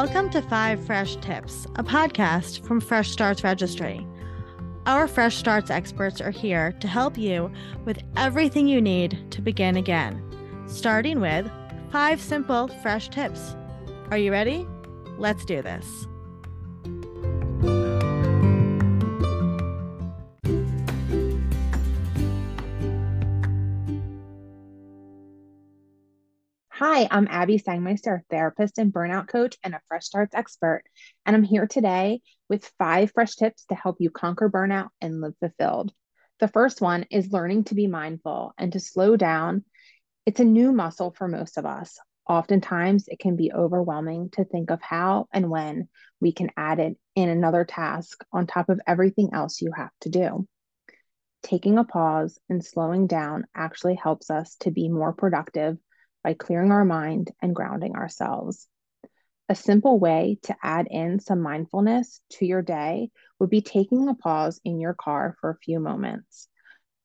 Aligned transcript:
Welcome 0.00 0.30
to 0.30 0.42
Five 0.42 0.86
Fresh 0.86 1.16
Tips, 1.16 1.66
a 1.74 1.82
podcast 1.82 2.64
from 2.64 2.80
Fresh 2.80 3.10
Starts 3.10 3.42
Registry. 3.42 4.06
Our 4.86 5.08
Fresh 5.08 5.36
Starts 5.36 5.72
experts 5.72 6.20
are 6.20 6.30
here 6.30 6.70
to 6.78 6.86
help 6.86 7.18
you 7.18 7.50
with 7.84 7.98
everything 8.16 8.68
you 8.68 8.80
need 8.80 9.18
to 9.32 9.42
begin 9.42 9.76
again, 9.76 10.22
starting 10.68 11.18
with 11.18 11.50
five 11.90 12.20
simple 12.20 12.68
fresh 12.80 13.08
tips. 13.08 13.56
Are 14.12 14.18
you 14.18 14.30
ready? 14.30 14.68
Let's 15.18 15.44
do 15.44 15.62
this. 15.62 16.06
Hi, 26.78 27.08
I'm 27.10 27.26
Abbey 27.28 27.58
Sangmeister, 27.58 28.20
therapist 28.30 28.78
and 28.78 28.92
burnout 28.92 29.26
coach 29.26 29.56
and 29.64 29.74
a 29.74 29.80
fresh 29.88 30.04
starts 30.04 30.32
expert. 30.32 30.84
And 31.26 31.34
I'm 31.34 31.42
here 31.42 31.66
today 31.66 32.20
with 32.48 32.70
five 32.78 33.10
fresh 33.10 33.34
tips 33.34 33.64
to 33.64 33.74
help 33.74 33.96
you 33.98 34.10
conquer 34.10 34.48
burnout 34.48 34.90
and 35.00 35.20
live 35.20 35.34
fulfilled. 35.40 35.92
The 36.38 36.46
first 36.46 36.80
one 36.80 37.04
is 37.10 37.32
learning 37.32 37.64
to 37.64 37.74
be 37.74 37.88
mindful 37.88 38.52
and 38.56 38.72
to 38.74 38.78
slow 38.78 39.16
down. 39.16 39.64
It's 40.24 40.38
a 40.38 40.44
new 40.44 40.70
muscle 40.70 41.10
for 41.10 41.26
most 41.26 41.58
of 41.58 41.66
us. 41.66 41.98
Oftentimes, 42.28 43.08
it 43.08 43.18
can 43.18 43.34
be 43.34 43.52
overwhelming 43.52 44.30
to 44.34 44.44
think 44.44 44.70
of 44.70 44.80
how 44.80 45.26
and 45.32 45.50
when 45.50 45.88
we 46.20 46.30
can 46.30 46.50
add 46.56 46.78
it 46.78 46.96
in 47.16 47.28
another 47.28 47.64
task 47.64 48.24
on 48.32 48.46
top 48.46 48.68
of 48.68 48.80
everything 48.86 49.30
else 49.32 49.60
you 49.60 49.72
have 49.76 49.90
to 50.02 50.10
do. 50.10 50.46
Taking 51.42 51.76
a 51.76 51.82
pause 51.82 52.38
and 52.48 52.64
slowing 52.64 53.08
down 53.08 53.48
actually 53.52 53.96
helps 53.96 54.30
us 54.30 54.54
to 54.60 54.70
be 54.70 54.88
more 54.88 55.12
productive 55.12 55.76
by 56.22 56.34
clearing 56.34 56.72
our 56.72 56.84
mind 56.84 57.30
and 57.40 57.54
grounding 57.54 57.94
ourselves. 57.94 58.66
A 59.48 59.54
simple 59.54 59.98
way 59.98 60.38
to 60.42 60.56
add 60.62 60.88
in 60.90 61.20
some 61.20 61.40
mindfulness 61.40 62.20
to 62.32 62.46
your 62.46 62.60
day 62.60 63.10
would 63.38 63.48
be 63.48 63.62
taking 63.62 64.08
a 64.08 64.14
pause 64.14 64.60
in 64.64 64.78
your 64.78 64.94
car 64.94 65.36
for 65.40 65.50
a 65.50 65.58
few 65.58 65.80
moments. 65.80 66.48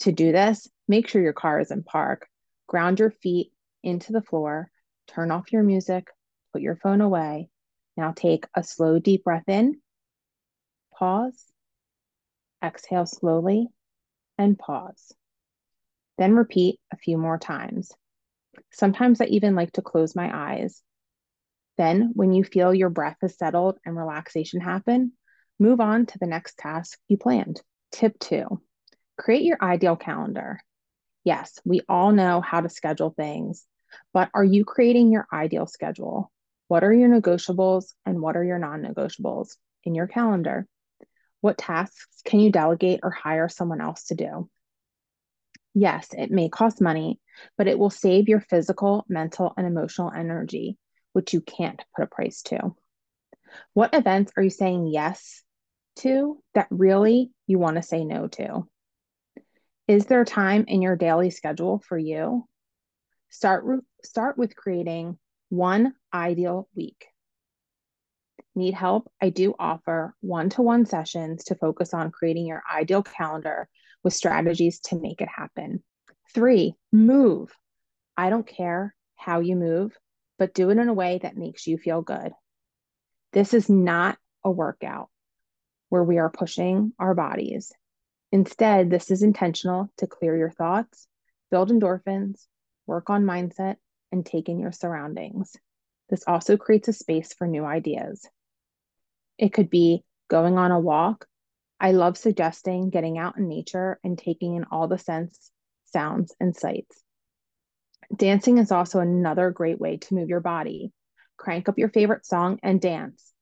To 0.00 0.12
do 0.12 0.32
this, 0.32 0.68
make 0.88 1.06
sure 1.06 1.22
your 1.22 1.32
car 1.32 1.60
is 1.60 1.70
in 1.70 1.84
park. 1.84 2.26
Ground 2.66 2.98
your 2.98 3.10
feet 3.10 3.52
into 3.84 4.12
the 4.12 4.22
floor, 4.22 4.70
turn 5.06 5.30
off 5.30 5.52
your 5.52 5.62
music, 5.62 6.08
put 6.52 6.62
your 6.62 6.76
phone 6.76 7.00
away. 7.00 7.48
Now 7.96 8.12
take 8.16 8.46
a 8.56 8.64
slow, 8.64 8.98
deep 8.98 9.24
breath 9.24 9.48
in, 9.48 9.80
pause, 10.92 11.44
exhale 12.64 13.06
slowly, 13.06 13.68
and 14.38 14.58
pause. 14.58 15.12
Then 16.18 16.34
repeat 16.34 16.80
a 16.92 16.96
few 16.96 17.18
more 17.18 17.38
times. 17.38 17.92
Sometimes 18.72 19.20
I 19.20 19.26
even 19.26 19.54
like 19.54 19.72
to 19.72 19.82
close 19.82 20.14
my 20.14 20.30
eyes. 20.32 20.82
Then, 21.78 22.10
when 22.14 22.32
you 22.32 22.44
feel 22.44 22.74
your 22.74 22.90
breath 22.90 23.16
is 23.22 23.36
settled 23.36 23.78
and 23.84 23.96
relaxation 23.96 24.60
happen, 24.60 25.12
move 25.58 25.80
on 25.80 26.06
to 26.06 26.18
the 26.18 26.26
next 26.26 26.58
task 26.58 26.98
you 27.08 27.16
planned. 27.16 27.62
Tip 27.90 28.18
two, 28.18 28.60
create 29.16 29.42
your 29.42 29.58
ideal 29.60 29.96
calendar. 29.96 30.60
Yes, 31.24 31.58
we 31.64 31.80
all 31.88 32.12
know 32.12 32.40
how 32.40 32.60
to 32.60 32.68
schedule 32.68 33.10
things, 33.10 33.66
but 34.12 34.30
are 34.34 34.44
you 34.44 34.64
creating 34.64 35.12
your 35.12 35.26
ideal 35.32 35.66
schedule? 35.66 36.30
What 36.68 36.84
are 36.84 36.92
your 36.92 37.08
negotiables 37.08 37.92
and 38.04 38.20
what 38.20 38.36
are 38.36 38.44
your 38.44 38.58
non 38.58 38.82
negotiables 38.82 39.56
in 39.84 39.94
your 39.94 40.06
calendar? 40.06 40.66
What 41.40 41.58
tasks 41.58 42.22
can 42.24 42.40
you 42.40 42.50
delegate 42.50 43.00
or 43.02 43.10
hire 43.10 43.48
someone 43.48 43.80
else 43.80 44.04
to 44.04 44.14
do? 44.14 44.48
Yes, 45.74 46.08
it 46.12 46.30
may 46.30 46.48
cost 46.48 46.80
money, 46.80 47.18
but 47.56 47.66
it 47.66 47.78
will 47.78 47.90
save 47.90 48.28
your 48.28 48.40
physical, 48.40 49.04
mental, 49.08 49.54
and 49.56 49.66
emotional 49.66 50.12
energy, 50.14 50.76
which 51.12 51.32
you 51.32 51.40
can't 51.40 51.82
put 51.96 52.04
a 52.04 52.06
price 52.06 52.42
to. 52.42 52.74
What 53.72 53.94
events 53.94 54.32
are 54.36 54.42
you 54.42 54.50
saying 54.50 54.86
yes 54.86 55.42
to 55.96 56.42
that 56.54 56.68
really 56.70 57.30
you 57.46 57.58
want 57.58 57.76
to 57.76 57.82
say 57.82 58.04
no 58.04 58.28
to? 58.28 58.66
Is 59.88 60.06
there 60.06 60.24
time 60.24 60.64
in 60.68 60.82
your 60.82 60.96
daily 60.96 61.30
schedule 61.30 61.82
for 61.86 61.98
you? 61.98 62.46
Start, 63.30 63.64
start 64.04 64.38
with 64.38 64.56
creating 64.56 65.18
one 65.48 65.94
ideal 66.12 66.68
week. 66.74 67.06
Need 68.54 68.74
help? 68.74 69.10
I 69.20 69.30
do 69.30 69.54
offer 69.58 70.14
one 70.20 70.50
to 70.50 70.62
one 70.62 70.84
sessions 70.84 71.44
to 71.44 71.54
focus 71.54 71.94
on 71.94 72.10
creating 72.10 72.46
your 72.46 72.62
ideal 72.70 73.02
calendar 73.02 73.68
with 74.04 74.12
strategies 74.12 74.80
to 74.80 75.00
make 75.00 75.20
it 75.20 75.28
happen. 75.28 75.82
Three, 76.34 76.74
move. 76.92 77.54
I 78.16 78.28
don't 78.28 78.46
care 78.46 78.94
how 79.16 79.40
you 79.40 79.56
move, 79.56 79.96
but 80.38 80.52
do 80.52 80.70
it 80.70 80.78
in 80.78 80.88
a 80.88 80.94
way 80.94 81.18
that 81.22 81.36
makes 81.36 81.66
you 81.66 81.78
feel 81.78 82.02
good. 82.02 82.32
This 83.32 83.54
is 83.54 83.70
not 83.70 84.18
a 84.44 84.50
workout 84.50 85.08
where 85.88 86.04
we 86.04 86.18
are 86.18 86.30
pushing 86.30 86.92
our 86.98 87.14
bodies. 87.14 87.72
Instead, 88.32 88.90
this 88.90 89.10
is 89.10 89.22
intentional 89.22 89.90
to 89.98 90.06
clear 90.06 90.36
your 90.36 90.50
thoughts, 90.50 91.06
build 91.50 91.70
endorphins, 91.70 92.46
work 92.86 93.08
on 93.08 93.24
mindset, 93.24 93.76
and 94.10 94.26
take 94.26 94.48
in 94.48 94.58
your 94.58 94.72
surroundings. 94.72 95.56
This 96.10 96.24
also 96.26 96.58
creates 96.58 96.88
a 96.88 96.92
space 96.92 97.32
for 97.32 97.46
new 97.46 97.64
ideas. 97.64 98.28
It 99.38 99.52
could 99.52 99.70
be 99.70 100.04
going 100.28 100.58
on 100.58 100.70
a 100.70 100.80
walk 100.80 101.26
I 101.82 101.90
love 101.90 102.16
suggesting 102.16 102.90
getting 102.90 103.18
out 103.18 103.36
in 103.36 103.48
nature 103.48 103.98
and 104.04 104.16
taking 104.16 104.54
in 104.54 104.64
all 104.70 104.86
the 104.86 104.98
scents, 104.98 105.50
sounds, 105.86 106.32
and 106.38 106.54
sights. 106.54 107.02
Dancing 108.14 108.58
is 108.58 108.70
also 108.70 109.00
another 109.00 109.50
great 109.50 109.80
way 109.80 109.96
to 109.96 110.14
move 110.14 110.28
your 110.28 110.38
body. 110.38 110.92
Crank 111.36 111.68
up 111.68 111.78
your 111.78 111.88
favorite 111.88 112.24
song 112.24 112.60
and 112.62 112.80
dance. 112.80 113.32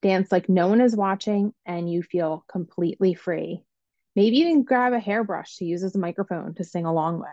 Dance 0.00 0.30
like 0.30 0.48
no 0.48 0.68
one 0.68 0.80
is 0.80 0.94
watching 0.94 1.52
and 1.66 1.90
you 1.90 2.04
feel 2.04 2.44
completely 2.48 3.14
free. 3.14 3.64
Maybe 4.14 4.36
even 4.36 4.62
grab 4.62 4.92
a 4.92 5.00
hairbrush 5.00 5.56
to 5.56 5.64
use 5.64 5.82
as 5.82 5.96
a 5.96 5.98
microphone 5.98 6.54
to 6.54 6.62
sing 6.62 6.84
along 6.84 7.18
with. 7.18 7.28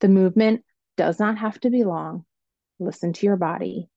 The 0.00 0.08
movement 0.08 0.64
does 0.96 1.20
not 1.20 1.38
have 1.38 1.60
to 1.60 1.70
be 1.70 1.84
long. 1.84 2.24
Listen 2.80 3.12
to 3.12 3.26
your 3.26 3.36
body 3.36 3.88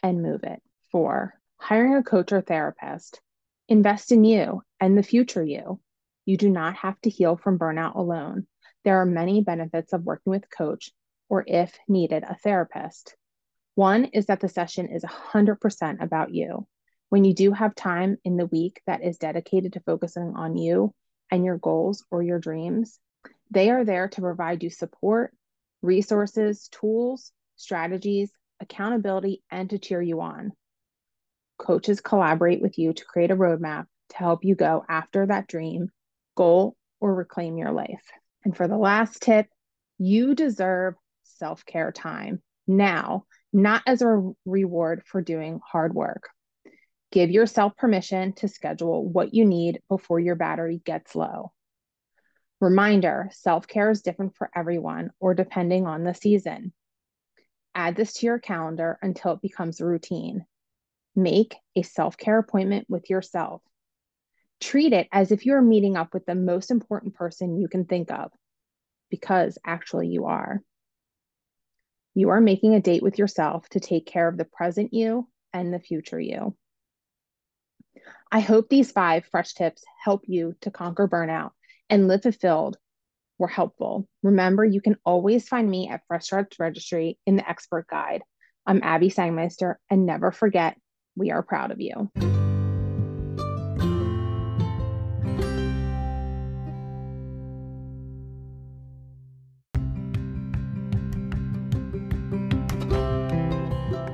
and 0.00 0.22
move 0.22 0.44
it. 0.44 0.62
Four, 0.92 1.39
hiring 1.60 1.94
a 1.94 2.02
coach 2.02 2.32
or 2.32 2.40
therapist. 2.40 3.20
Invest 3.68 4.12
in 4.12 4.24
you 4.24 4.62
and 4.80 4.96
the 4.96 5.02
future 5.02 5.44
you. 5.44 5.78
You 6.24 6.36
do 6.36 6.48
not 6.48 6.74
have 6.76 7.00
to 7.02 7.10
heal 7.10 7.36
from 7.36 7.58
burnout 7.58 7.96
alone. 7.96 8.46
There 8.84 9.00
are 9.00 9.06
many 9.06 9.42
benefits 9.42 9.92
of 9.92 10.04
working 10.04 10.30
with 10.30 10.44
a 10.44 10.56
coach 10.56 10.90
or, 11.28 11.44
if 11.46 11.78
needed, 11.86 12.24
a 12.24 12.34
therapist. 12.34 13.14
One 13.74 14.06
is 14.06 14.26
that 14.26 14.40
the 14.40 14.48
session 14.48 14.88
is 14.88 15.04
100% 15.04 16.02
about 16.02 16.34
you. 16.34 16.66
When 17.10 17.24
you 17.24 17.34
do 17.34 17.52
have 17.52 17.74
time 17.74 18.16
in 18.24 18.36
the 18.36 18.46
week 18.46 18.80
that 18.86 19.04
is 19.04 19.18
dedicated 19.18 19.74
to 19.74 19.80
focusing 19.80 20.32
on 20.36 20.56
you 20.56 20.94
and 21.30 21.44
your 21.44 21.58
goals 21.58 22.04
or 22.10 22.22
your 22.22 22.38
dreams, 22.38 22.98
they 23.50 23.70
are 23.70 23.84
there 23.84 24.08
to 24.08 24.20
provide 24.20 24.62
you 24.62 24.70
support, 24.70 25.34
resources, 25.82 26.68
tools, 26.68 27.32
strategies, 27.56 28.32
accountability, 28.60 29.42
and 29.50 29.70
to 29.70 29.78
cheer 29.78 30.00
you 30.00 30.20
on. 30.20 30.52
Coaches 31.60 32.00
collaborate 32.00 32.62
with 32.62 32.78
you 32.78 32.94
to 32.94 33.04
create 33.04 33.30
a 33.30 33.36
roadmap 33.36 33.84
to 34.08 34.16
help 34.16 34.44
you 34.44 34.54
go 34.54 34.82
after 34.88 35.26
that 35.26 35.46
dream, 35.46 35.90
goal, 36.34 36.74
or 37.00 37.14
reclaim 37.14 37.58
your 37.58 37.70
life. 37.70 38.02
And 38.44 38.56
for 38.56 38.66
the 38.66 38.78
last 38.78 39.20
tip, 39.20 39.46
you 39.98 40.34
deserve 40.34 40.94
self 41.24 41.66
care 41.66 41.92
time 41.92 42.42
now, 42.66 43.24
not 43.52 43.82
as 43.86 44.00
a 44.00 44.32
reward 44.46 45.02
for 45.04 45.20
doing 45.20 45.60
hard 45.70 45.94
work. 45.94 46.30
Give 47.12 47.30
yourself 47.30 47.76
permission 47.76 48.32
to 48.34 48.48
schedule 48.48 49.06
what 49.06 49.34
you 49.34 49.44
need 49.44 49.82
before 49.88 50.18
your 50.18 50.36
battery 50.36 50.80
gets 50.82 51.14
low. 51.14 51.52
Reminder 52.60 53.28
self 53.32 53.66
care 53.66 53.90
is 53.90 54.00
different 54.00 54.34
for 54.36 54.50
everyone 54.56 55.10
or 55.20 55.34
depending 55.34 55.86
on 55.86 56.04
the 56.04 56.14
season. 56.14 56.72
Add 57.74 57.96
this 57.96 58.14
to 58.14 58.26
your 58.26 58.38
calendar 58.38 58.98
until 59.02 59.32
it 59.32 59.42
becomes 59.42 59.80
routine. 59.80 60.46
Make 61.16 61.56
a 61.76 61.82
self 61.82 62.16
care 62.16 62.38
appointment 62.38 62.86
with 62.88 63.10
yourself. 63.10 63.62
Treat 64.60 64.92
it 64.92 65.08
as 65.12 65.32
if 65.32 65.46
you're 65.46 65.62
meeting 65.62 65.96
up 65.96 66.14
with 66.14 66.26
the 66.26 66.34
most 66.34 66.70
important 66.70 67.14
person 67.14 67.58
you 67.58 67.68
can 67.68 67.84
think 67.84 68.10
of, 68.10 68.30
because 69.10 69.58
actually 69.64 70.08
you 70.08 70.26
are. 70.26 70.62
You 72.14 72.30
are 72.30 72.40
making 72.40 72.74
a 72.74 72.80
date 72.80 73.02
with 73.02 73.18
yourself 73.18 73.68
to 73.70 73.80
take 73.80 74.06
care 74.06 74.28
of 74.28 74.36
the 74.36 74.44
present 74.44 74.92
you 74.92 75.28
and 75.52 75.72
the 75.72 75.80
future 75.80 76.20
you. 76.20 76.56
I 78.30 78.40
hope 78.40 78.68
these 78.68 78.92
five 78.92 79.24
fresh 79.26 79.54
tips 79.54 79.82
help 80.02 80.22
you 80.26 80.54
to 80.60 80.70
conquer 80.70 81.08
burnout 81.08 81.50
and 81.88 82.06
live 82.06 82.22
fulfilled 82.22 82.76
were 83.38 83.48
helpful. 83.48 84.06
Remember, 84.22 84.64
you 84.64 84.80
can 84.80 84.96
always 85.04 85.48
find 85.48 85.68
me 85.68 85.88
at 85.88 86.02
Fresh 86.06 86.26
Starts 86.26 86.60
Registry 86.60 87.18
in 87.26 87.36
the 87.36 87.48
expert 87.48 87.86
guide. 87.88 88.22
I'm 88.66 88.82
Abbey 88.82 89.10
Sangmeister, 89.10 89.76
and 89.88 90.06
never 90.06 90.30
forget 90.30 90.76
we 91.20 91.30
are 91.30 91.42
proud 91.42 91.70
of 91.70 91.80
you. 91.80 92.10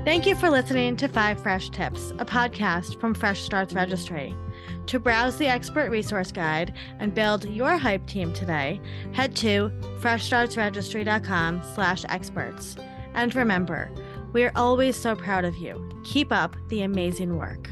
Thank 0.05 0.27
you 0.27 0.35
for 0.35 0.51
listening 0.51 0.97
to 0.97 1.09
Five 1.09 1.41
Fresh 1.41 1.71
Tips, 1.71 2.11
a 2.19 2.25
podcast 2.25 3.01
from 3.01 3.15
Fresh 3.15 3.43
Starts 3.43 3.75
Registry. 3.75 4.35
To 4.87 4.99
browse 4.99 5.37
the 5.37 5.47
expert 5.47 5.91
resource 5.91 6.33
guide 6.33 6.75
and 6.99 7.15
build 7.15 7.45
your 7.45 7.77
hype 7.77 8.07
team 8.07 8.33
today, 8.33 8.81
head 9.13 9.37
to 9.37 9.71
freshstartsregistry.com 10.01 11.63
slash 11.75 12.05
experts. 12.09 12.77
And 13.15 13.35
remember, 13.35 13.91
we 14.37 14.45
are 14.45 14.53
always 14.55 14.95
so 14.95 15.17
proud 15.17 15.47
of 15.47 15.57
you. 15.57 15.83
Keep 16.05 16.31
up 16.31 16.57
the 16.69 16.83
amazing 16.83 17.39
work. 17.39 17.71